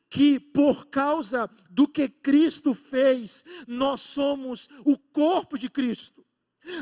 [0.08, 6.24] que por causa do que Cristo fez, nós somos o corpo de Cristo.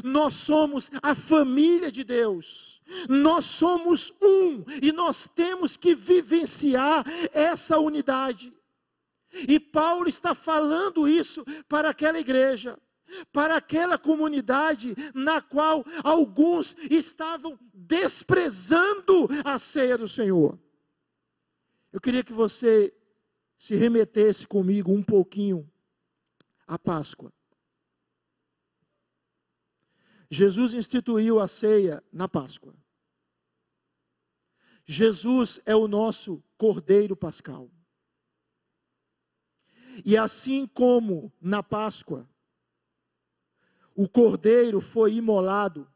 [0.03, 2.81] Nós somos a família de Deus.
[3.09, 8.53] Nós somos um e nós temos que vivenciar essa unidade.
[9.49, 12.79] E Paulo está falando isso para aquela igreja,
[13.33, 20.59] para aquela comunidade na qual alguns estavam desprezando a ceia do Senhor.
[21.95, 22.93] Eu queria que você
[23.57, 25.71] se remetesse comigo um pouquinho
[26.67, 27.33] à Páscoa.
[30.29, 32.75] Jesus instituiu a ceia na Páscoa.
[34.85, 37.71] Jesus é o nosso Cordeiro Pascal.
[40.05, 42.29] E assim como na Páscoa,
[43.95, 45.89] o Cordeiro foi imolado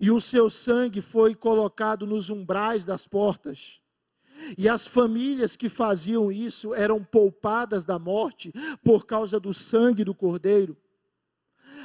[0.00, 3.83] e o seu sangue foi colocado nos umbrais das portas,
[4.58, 10.14] e as famílias que faziam isso eram poupadas da morte por causa do sangue do
[10.14, 10.76] Cordeiro.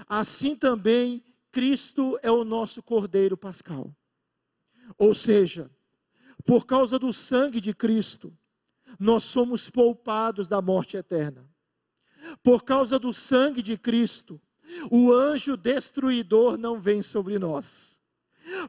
[0.08, 3.96] Assim também Cristo é o nosso Cordeiro Pascal.
[4.98, 5.70] Ou seja,
[6.46, 8.36] por causa do sangue de Cristo,
[9.00, 11.48] nós somos poupados da morte eterna.
[12.44, 14.42] Por causa do sangue de Cristo,
[14.92, 17.99] o anjo destruidor não vem sobre nós.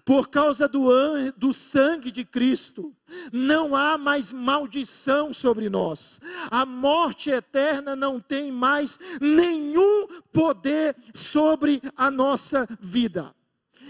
[0.04, 0.88] Por causa do,
[1.36, 2.94] do sangue de Cristo,
[3.32, 6.20] não há mais maldição sobre nós.
[6.50, 13.34] A morte eterna não tem mais nenhum poder sobre a nossa vida.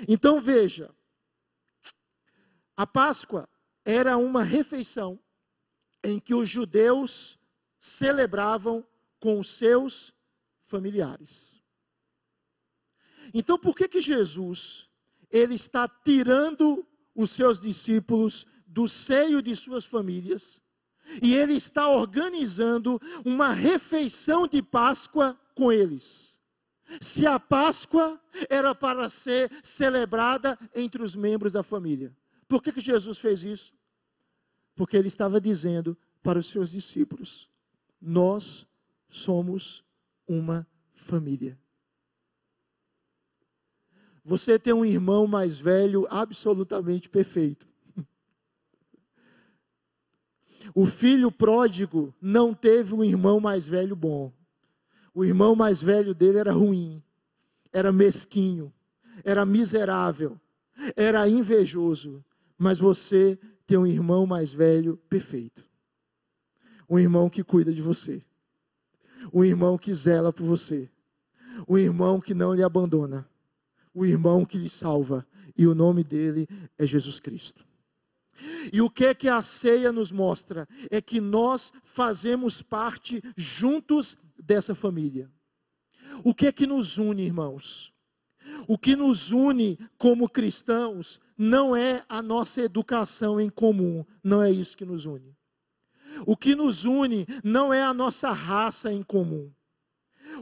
[0.08, 0.90] Então veja,
[2.76, 3.48] a Páscoa
[3.84, 5.18] era uma refeição
[6.02, 7.38] em que os judeus
[7.78, 8.86] celebravam
[9.18, 10.14] com os seus
[10.62, 11.62] familiares.
[13.32, 14.89] Então, por que que Jesus
[15.30, 20.62] ele está tirando os seus discípulos do seio de suas famílias
[21.22, 26.38] e ele está organizando uma refeição de Páscoa com eles?
[27.00, 32.16] Se a Páscoa era para ser celebrada entre os membros da família.
[32.48, 33.72] Por que, que Jesus fez isso?
[34.74, 37.48] Porque ele estava dizendo para os seus discípulos:
[38.00, 38.66] Nós
[39.08, 39.84] somos
[40.26, 41.58] uma família.
[44.30, 47.66] Você tem um irmão mais velho absolutamente perfeito.
[50.72, 54.32] O filho pródigo não teve um irmão mais velho bom.
[55.12, 57.02] O irmão mais velho dele era ruim,
[57.72, 58.72] era mesquinho,
[59.24, 60.40] era miserável,
[60.94, 62.24] era invejoso.
[62.56, 65.66] Mas você tem um irmão mais velho perfeito.
[66.88, 68.22] Um irmão que cuida de você.
[69.32, 70.88] Um irmão que zela por você.
[71.68, 73.28] Um irmão que não lhe abandona
[73.94, 75.26] o irmão que lhe salva,
[75.56, 76.46] e o nome dele
[76.78, 77.66] é Jesus Cristo.
[78.72, 80.66] E o que é que a ceia nos mostra?
[80.90, 85.30] É que nós fazemos parte juntos dessa família.
[86.24, 87.92] O que é que nos une, irmãos?
[88.66, 94.50] O que nos une como cristãos não é a nossa educação em comum, não é
[94.50, 95.36] isso que nos une.
[96.26, 99.52] O que nos une não é a nossa raça em comum.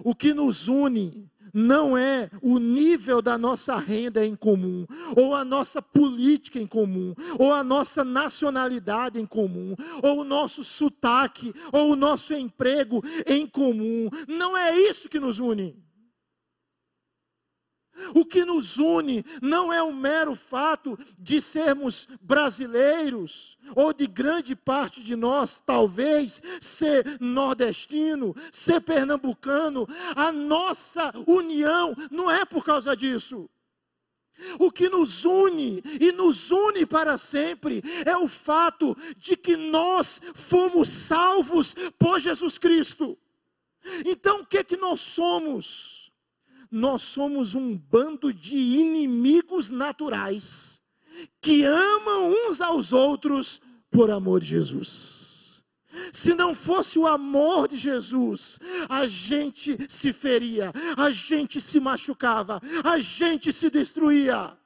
[0.04, 5.44] O que nos une não é o nível da nossa renda em comum, ou a
[5.44, 11.92] nossa política em comum, ou a nossa nacionalidade em comum, ou o nosso sotaque, ou
[11.92, 14.08] o nosso emprego em comum.
[14.26, 15.88] Não é isso que nos une.
[18.14, 24.54] O que nos une não é o mero fato de sermos brasileiros, ou de grande
[24.54, 29.87] parte de nós, talvez, ser nordestino, ser pernambucano.
[30.14, 33.48] A nossa união não é por causa disso.
[34.58, 40.20] O que nos une e nos une para sempre é o fato de que nós
[40.34, 43.18] fomos salvos por Jesus Cristo.
[44.04, 46.07] Então, o que é que nós somos?
[46.70, 50.81] Nós somos um bando de inimigos naturais
[51.40, 55.62] que amam uns aos outros por amor de Jesus.
[56.12, 62.61] Se não fosse o amor de Jesus, a gente se feria, a gente se machucava,
[62.85, 64.57] a gente se destruía.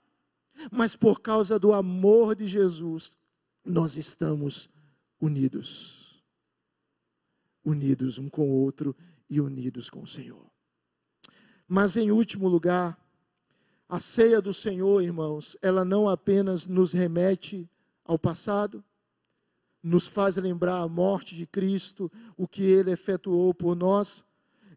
[0.70, 3.12] Mas por causa do amor de Jesus,
[3.64, 4.68] nós estamos
[5.20, 6.22] unidos.
[7.64, 8.94] Unidos um com o outro
[9.30, 10.51] e unidos com o Senhor.
[11.74, 12.98] Mas em último lugar,
[13.88, 17.66] a ceia do Senhor, irmãos, ela não apenas nos remete
[18.04, 18.84] ao passado,
[19.82, 24.22] nos faz lembrar a morte de Cristo, o que ele efetuou por nós,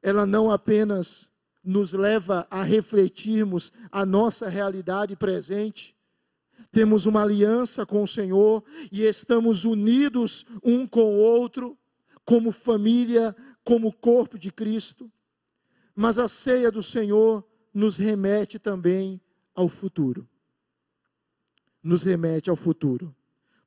[0.01, 1.29] ela não apenas
[1.61, 5.93] nos leva a refletirmos a nossa realidade presente,
[6.71, 11.77] temos uma aliança com o Senhor e estamos unidos um com o outro,
[12.23, 15.11] como família, como corpo de Cristo.
[15.95, 19.21] Mas a ceia do Senhor nos remete também
[19.53, 20.27] ao futuro.
[21.81, 23.15] Nos remete ao futuro.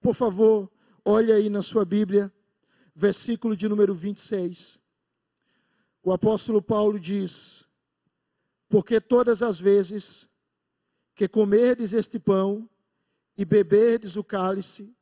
[0.01, 0.71] Por favor,
[1.05, 2.33] olhe aí na sua Bíblia,
[2.95, 4.81] versículo de número 26.
[6.03, 7.67] O apóstolo Paulo diz:
[8.69, 10.29] Porque todas as vezes
[11.15, 12.69] que comerdes este pão
[13.37, 14.95] e beberdes o cálice,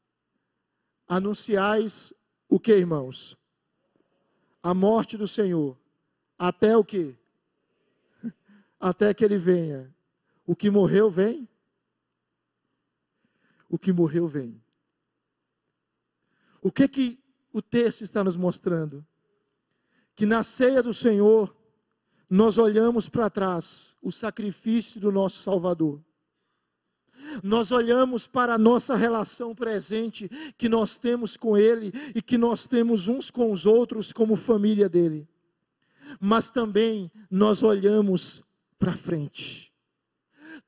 [1.06, 2.12] anunciais
[2.48, 3.36] o que, irmãos?
[4.62, 5.78] A morte do Senhor.
[6.38, 7.16] Até o que?
[8.78, 9.92] Até que ele venha.
[10.46, 11.48] O que morreu vem.
[13.68, 14.60] O que morreu vem.
[16.60, 17.20] O que que
[17.52, 19.04] o texto está nos mostrando?
[20.14, 21.54] Que na ceia do Senhor
[22.28, 26.02] nós olhamos para trás o sacrifício do nosso Salvador.
[27.42, 32.66] Nós olhamos para a nossa relação presente que nós temos com Ele e que nós
[32.66, 35.26] temos uns com os outros como família dele
[36.20, 38.42] mas também nós olhamos
[38.78, 39.72] para frente.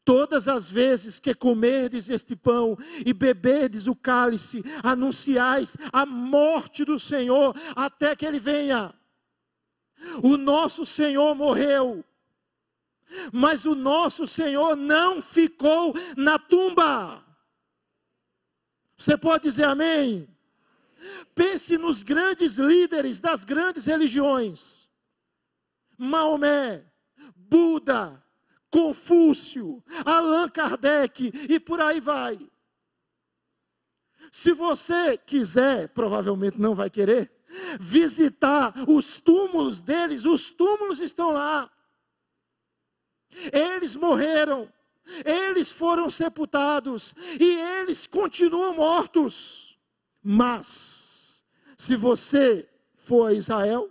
[0.04, 6.98] Todas as vezes que comerdes este pão e beberdes o cálice, anunciais a morte do
[6.98, 8.94] Senhor até que ele venha.
[10.22, 12.04] O nosso Senhor morreu,
[13.32, 17.24] mas o nosso Senhor não ficou na tumba.
[18.96, 20.28] Você pode dizer amém?
[21.34, 24.77] Pense nos grandes líderes das grandes religiões
[25.98, 26.86] Maomé,
[27.34, 28.24] Buda,
[28.70, 32.38] Confúcio, Allan Kardec e por aí vai.
[34.30, 37.30] Se você quiser, provavelmente não vai querer,
[37.80, 41.70] visitar os túmulos deles, os túmulos estão lá.
[43.52, 44.72] eles morreram,
[45.24, 49.78] eles foram sepultados e eles continuam mortos.
[50.22, 51.44] Mas,
[51.76, 53.90] se você for a Israel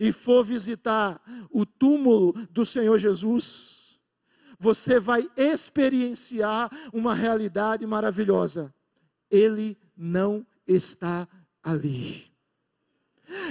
[0.00, 1.20] e for visitar
[1.50, 3.98] o túmulo do Senhor Jesus,
[4.58, 8.74] você vai experienciar uma realidade maravilhosa.
[9.30, 11.28] Ele não está
[11.62, 12.28] ali.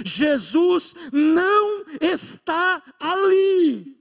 [0.04, 3.97] Jesus não está ali.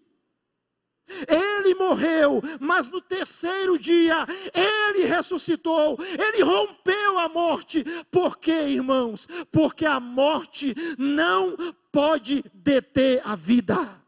[1.28, 7.84] Ele morreu, mas no terceiro dia ele ressuscitou, ele rompeu a morte.
[8.12, 9.28] Por quê, irmãos?
[9.52, 11.56] Porque a morte não
[11.92, 14.04] pode deter a vida.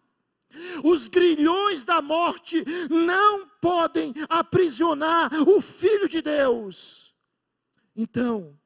[0.83, 7.15] Os grilhões da morte não podem aprisionar o Filho de Deus.
[7.95, 8.57] Então,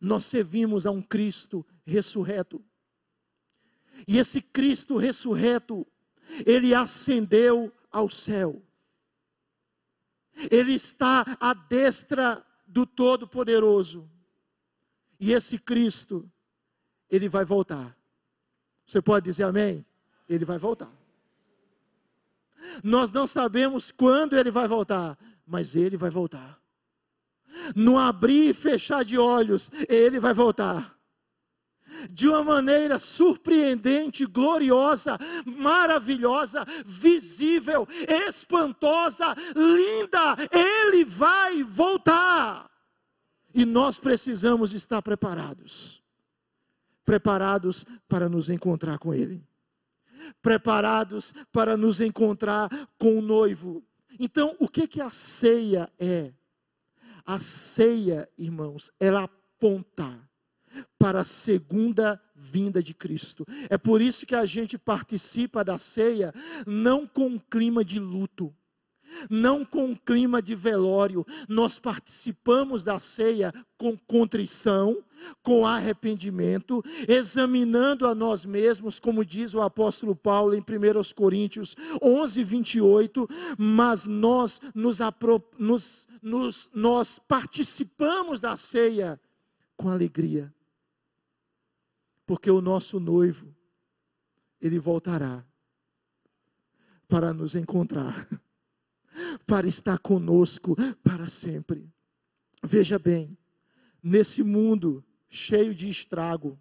[0.00, 2.64] nós servimos a um Cristo ressurreto.
[4.08, 5.86] E esse Cristo ressurreto,
[6.46, 8.62] ele ascendeu ao céu.
[10.50, 14.10] Ele está à destra do Todo-Poderoso.
[15.20, 16.30] E esse Cristo,
[17.08, 17.96] ele vai voltar.
[18.86, 19.86] Você pode dizer amém?
[20.28, 20.90] Ele vai voltar.
[22.82, 26.60] Nós não sabemos quando ele vai voltar, mas ele vai voltar.
[27.76, 30.93] No abrir e fechar de olhos, ele vai voltar
[32.10, 37.86] de uma maneira surpreendente, gloriosa, maravilhosa, visível,
[38.28, 40.36] espantosa, linda.
[40.50, 42.70] Ele vai voltar.
[43.54, 46.04] E nós precisamos estar preparados
[47.04, 49.46] preparados para nos encontrar com Ele,
[50.40, 52.68] preparados para nos encontrar
[52.98, 53.84] com o noivo.
[54.18, 56.32] Então, o que, que a ceia é?
[57.26, 60.18] A ceia, irmãos, ela aponta
[60.98, 63.44] para a segunda vinda de Cristo.
[63.68, 66.32] É por isso que a gente participa da ceia
[66.66, 68.54] não com um clima de luto,
[69.30, 75.02] não com um clima de velório, nós participamos da ceia com contrição,
[75.42, 82.42] com arrependimento, examinando a nós mesmos, como diz o apóstolo Paulo em 1 Coríntios 11,
[82.42, 84.98] 28, mas nós nos,
[85.58, 89.20] nos, nos, nós participamos da ceia
[89.76, 90.52] com alegria
[92.26, 93.54] porque o nosso noivo,
[94.60, 95.44] ele voltará
[97.06, 98.28] para nos encontrar,
[99.46, 101.88] para estar conosco para sempre.
[102.62, 103.36] Veja bem,
[104.02, 106.58] nesse mundo cheio de estrago,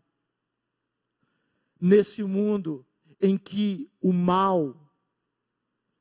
[1.79, 2.85] nesse mundo
[3.21, 4.75] em que o mal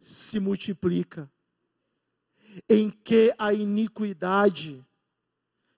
[0.00, 1.30] se multiplica,
[2.68, 4.84] em que a iniquidade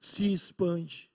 [0.00, 1.10] se expande,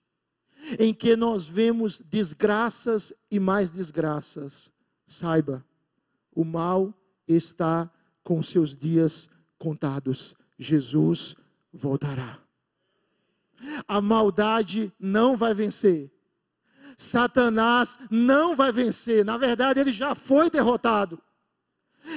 [0.78, 4.72] em que nós vemos desgraças e mais desgraças,
[5.06, 5.64] saiba,
[6.34, 6.94] o mal
[7.26, 7.90] está
[8.22, 10.34] com seus dias contados.
[10.58, 11.34] Jesus
[11.72, 12.38] voltará.
[13.86, 16.10] A maldade não vai vencer.
[16.96, 19.24] Satanás não vai vencer.
[19.24, 21.20] Na verdade, ele já foi derrotado.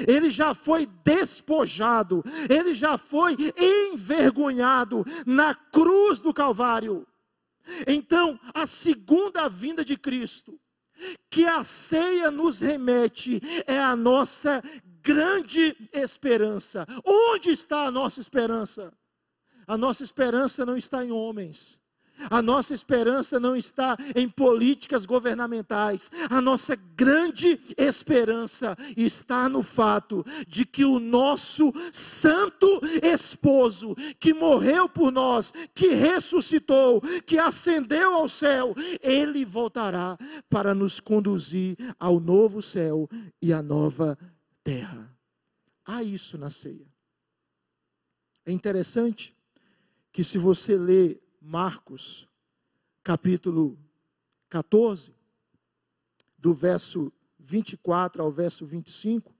[0.07, 2.23] Ele já foi despojado.
[2.49, 7.05] Ele já foi envergonhado na cruz do Calvário.
[7.87, 10.59] Então, a segunda vinda de Cristo,
[11.29, 14.61] que a ceia nos remete, é a nossa
[15.01, 16.85] grande esperança.
[17.05, 18.93] Onde está a nossa esperança?
[19.67, 21.79] A nossa esperança não está em homens,
[22.29, 26.11] a nossa esperança não está em políticas governamentais.
[26.29, 34.87] A nossa grande esperança está no fato de que o nosso santo esposo, que morreu
[34.87, 40.17] por nós, que ressuscitou, que ascendeu ao céu, ele voltará
[40.49, 43.09] para nos conduzir ao novo céu
[43.41, 44.17] e à nova
[44.63, 45.11] terra.
[45.85, 46.87] Há isso na ceia.
[48.45, 49.35] É interessante
[50.11, 52.25] que se você ler Marcos,
[53.03, 53.77] capítulo
[54.49, 55.13] 14,
[56.37, 59.35] do verso 24 ao verso 25,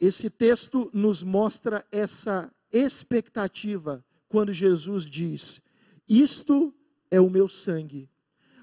[0.00, 5.60] esse texto nos mostra essa expectativa quando Jesus diz:
[6.08, 6.74] Isto
[7.10, 8.08] é o meu sangue,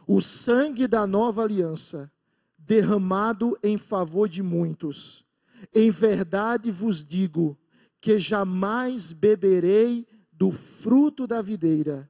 [0.07, 2.11] o sangue da nova aliança,
[2.57, 5.24] derramado em favor de muitos.
[5.72, 7.55] Em verdade vos digo
[8.01, 10.07] que jamais beberei
[10.38, 12.09] do fruto da videira,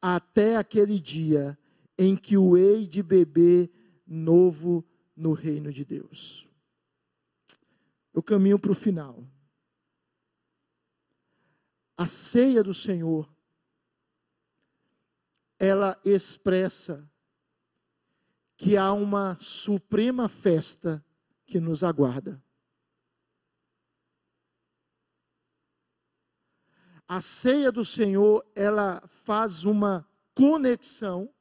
[0.00, 1.58] até aquele dia
[1.98, 3.70] em que o hei de beber
[4.06, 4.84] novo
[5.16, 6.46] no reino de Deus.
[8.12, 9.26] Eu caminho para o final.
[11.96, 13.26] A ceia do Senhor,
[15.58, 17.10] ela expressa
[18.54, 21.02] que há uma suprema festa
[21.46, 22.42] que nos aguarda.
[27.08, 31.32] A ceia do Senhor, ela faz uma conexão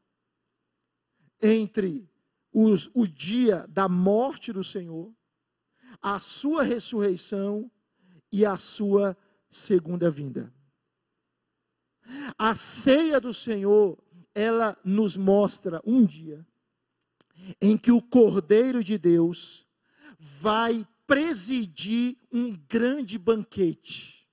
[1.41, 2.09] entre
[2.53, 5.13] os, o dia da morte do Senhor,
[6.01, 7.70] a sua ressurreição
[8.32, 9.18] e a sua
[9.49, 10.53] segunda vinda.
[12.38, 13.97] A ceia do Senhor,
[14.34, 16.45] ela nos mostra um dia
[17.59, 19.66] em que o Cordeiro de Deus
[20.20, 24.24] vai presidir um grande banquete.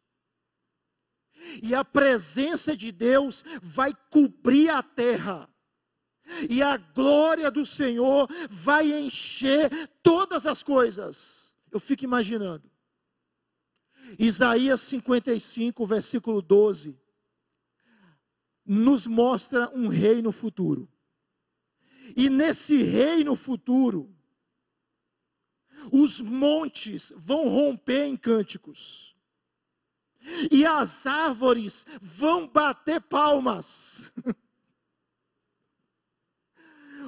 [1.63, 5.49] E a presença de Deus vai cobrir a terra.
[6.49, 9.71] E a glória do Senhor vai encher
[10.03, 11.55] todas as coisas.
[11.71, 12.71] Eu fico imaginando.
[14.19, 16.99] Isaías 55, versículo 12,
[18.65, 20.89] nos mostra um reino futuro.
[22.17, 24.15] E nesse reino futuro,
[25.91, 29.12] os montes vão romper em cânticos,
[30.51, 34.11] e as árvores vão bater palmas.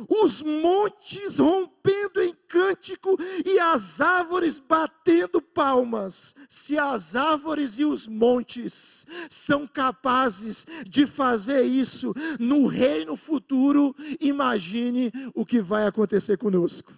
[0.08, 6.34] os montes rompendo em cântico e as árvores batendo palmas.
[6.48, 15.12] Se as árvores e os montes são capazes de fazer isso no reino futuro, imagine
[15.34, 16.92] o que vai acontecer conosco.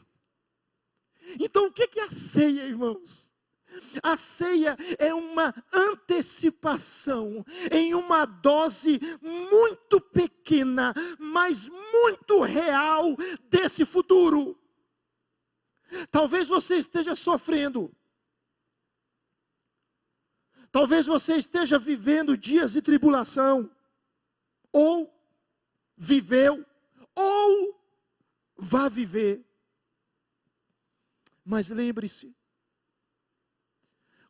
[1.41, 3.26] Então, o que é a ceia, irmãos?
[4.03, 13.17] A ceia é uma antecipação em uma dose muito pequena, mas muito real
[13.49, 14.59] desse futuro.
[16.11, 17.95] Talvez você esteja sofrendo.
[20.71, 23.71] Talvez você esteja vivendo dias de tribulação.
[24.73, 25.11] Ou
[25.97, 26.67] viveu,
[27.15, 27.83] ou
[28.59, 29.43] vá viver.
[31.43, 32.36] Mas lembre-se,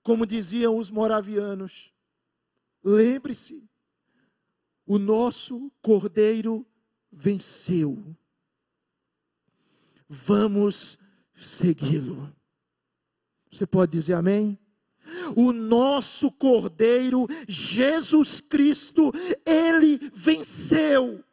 [0.06, 1.92] como diziam os moravianos,
[2.84, 3.68] lembre-se,
[4.86, 6.64] o nosso Cordeiro
[7.10, 8.16] venceu.
[10.08, 10.96] Vamos
[11.34, 12.32] segui-lo.
[13.50, 14.56] Você pode dizer amém?
[15.34, 19.10] O nosso Cordeiro, Jesus Cristo,
[19.44, 21.24] ele venceu.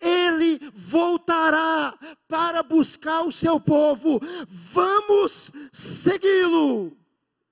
[0.00, 1.94] Ele voltará
[2.26, 4.18] para buscar o seu povo.
[4.48, 7.03] Vamos segui-lo.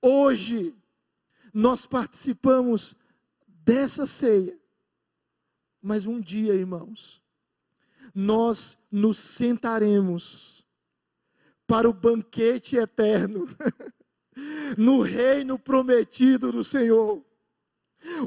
[0.05, 0.75] Hoje,
[1.53, 2.93] nós participamos
[3.47, 4.59] dessa ceia,
[5.81, 7.21] mas um dia, irmãos,
[8.13, 10.61] nós nos sentaremos
[11.65, 13.47] para o banquete eterno,
[14.77, 17.23] no reino prometido do Senhor.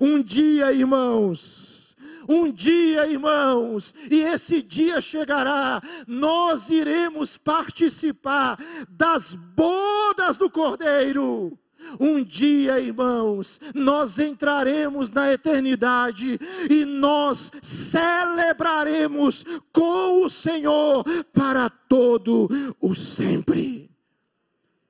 [0.01, 1.95] Um dia, irmãos,
[2.27, 8.59] um dia, irmãos, e esse dia chegará, nós iremos participar
[8.89, 11.59] das bodas do Cordeiro
[11.99, 16.39] um dia, irmãos, nós entraremos na eternidade
[16.71, 22.49] e nós celebraremos com o Senhor para todo
[22.81, 23.91] o sempre.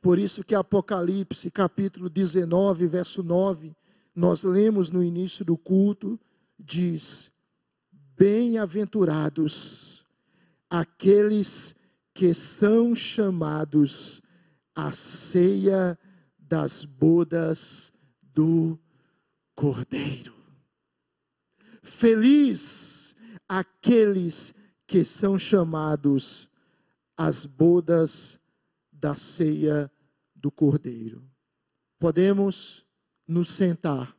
[0.01, 3.74] Por isso que Apocalipse, capítulo 19, verso 9,
[4.14, 6.18] nós lemos no início do culto,
[6.59, 7.32] diz:
[8.16, 10.05] Bem-aventurados
[10.70, 11.74] aqueles
[12.14, 14.22] que são chamados
[14.74, 15.99] à ceia
[16.47, 17.92] das bodas
[18.22, 18.78] do
[19.55, 20.34] Cordeiro.
[21.82, 23.16] Feliz
[23.49, 24.55] aqueles
[24.86, 26.49] que são chamados
[27.16, 28.40] às bodas
[28.92, 29.90] da ceia
[30.34, 31.28] do Cordeiro.
[31.99, 32.86] Podemos
[33.26, 34.16] nos sentar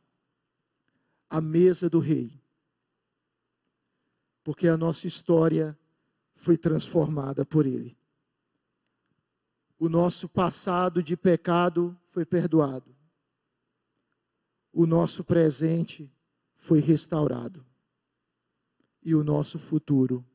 [1.30, 2.42] à mesa do Rei,
[4.42, 5.78] porque a nossa história
[6.34, 7.96] foi transformada por Ele.
[9.78, 12.96] O nosso passado de pecado foi perdoado.
[14.72, 16.12] O nosso presente
[16.56, 17.64] foi restaurado.
[19.00, 20.26] E o nosso futuro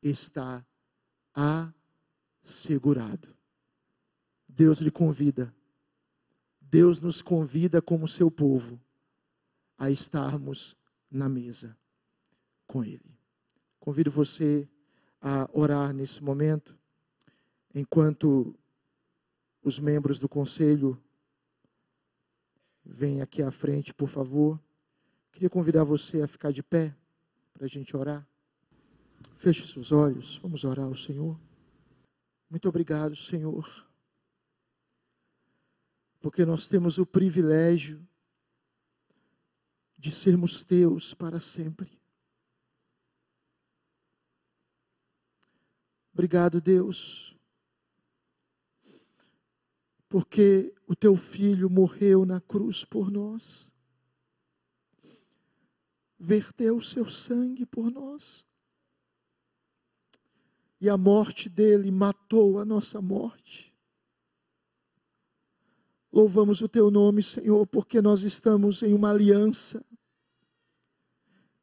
[0.00, 0.66] está
[2.42, 3.36] assegurado.
[4.48, 5.54] Deus lhe convida.
[6.58, 8.80] Deus nos convida como seu povo
[9.76, 10.74] a estarmos
[11.10, 11.76] na mesa
[12.66, 13.14] com Ele.
[13.78, 14.66] Convido você
[15.20, 16.74] a orar nesse momento,
[17.74, 18.58] enquanto
[19.64, 21.02] os membros do conselho
[22.84, 24.60] vêm aqui à frente, por favor.
[25.32, 26.94] Queria convidar você a ficar de pé
[27.54, 28.28] para a gente orar.
[29.36, 31.40] Feche seus olhos, vamos orar ao Senhor.
[32.50, 33.88] Muito obrigado, Senhor,
[36.20, 38.06] porque nós temos o privilégio
[39.98, 41.98] de sermos teus para sempre.
[46.12, 47.33] Obrigado, Deus
[50.14, 53.68] porque o teu filho morreu na cruz por nós.
[56.16, 58.46] verteu o seu sangue por nós.
[60.80, 63.74] E a morte dele matou a nossa morte.
[66.12, 69.84] Louvamos o teu nome, Senhor, porque nós estamos em uma aliança,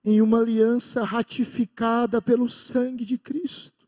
[0.03, 3.80] em uma aliança ratificada pelo sangue de Cristo.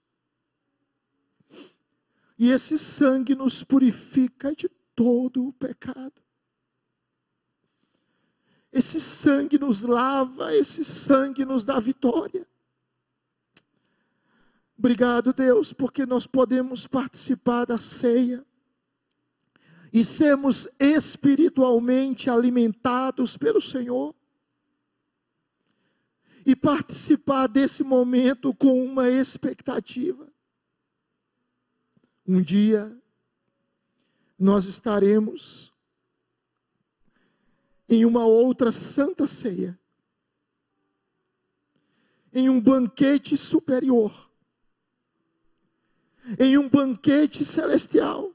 [2.37, 6.21] E esse sangue nos purifica de todo o pecado.
[8.71, 12.47] Esse sangue nos lava, esse sangue nos dá vitória.
[14.75, 18.43] Obrigado, Deus, porque nós podemos participar da ceia
[19.93, 24.15] e sermos espiritualmente alimentados pelo Senhor
[26.43, 30.32] e participar desse momento com uma expectativa.
[32.25, 32.95] Um dia
[34.39, 35.73] nós estaremos
[37.87, 39.77] em uma outra santa ceia,
[42.31, 44.31] em um banquete superior,
[46.39, 48.33] em um banquete celestial,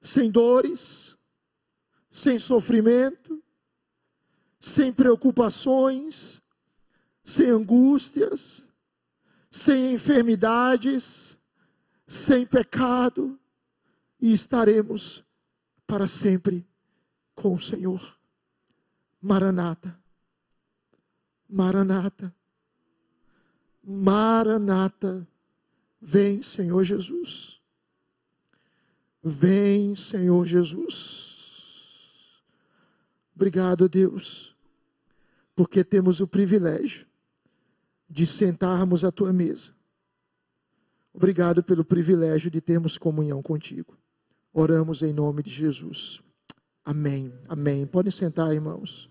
[0.00, 1.16] sem dores,
[2.10, 3.42] sem sofrimento,
[4.58, 6.40] sem preocupações,
[7.22, 8.70] sem angústias,
[9.50, 11.35] sem enfermidades,
[12.06, 13.38] sem pecado,
[14.20, 15.24] e estaremos
[15.86, 16.66] para sempre
[17.34, 18.16] com o Senhor.
[19.20, 19.98] Maranata,
[21.48, 22.34] Maranata,
[23.82, 25.26] Maranata,
[26.00, 27.60] vem Senhor Jesus.
[29.22, 31.36] Vem Senhor Jesus.
[33.34, 34.56] Obrigado, Deus,
[35.54, 37.06] porque temos o privilégio
[38.08, 39.75] de sentarmos à tua mesa.
[41.16, 43.96] Obrigado pelo privilégio de termos comunhão contigo.
[44.52, 46.22] Oramos em nome de Jesus.
[46.84, 47.32] Amém.
[47.48, 47.86] Amém.
[47.86, 49.08] Podem sentar, irmãos.